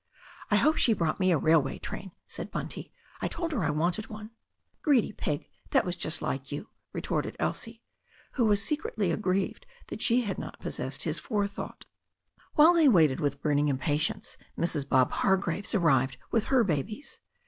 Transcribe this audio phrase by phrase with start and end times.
[0.49, 2.91] "I hope she brought me a railway train," said Bunty.
[3.21, 4.31] "I told her I wanted one."
[4.81, 7.83] "Greedy pig I That was just like you," retorted Elsie,
[8.31, 11.85] who was secretly aggrieved that she had not possessed his forethought.
[12.55, 14.89] While they waited with burning impatience, Mrs.
[14.89, 17.19] Bob Hargraves arrived with her babies.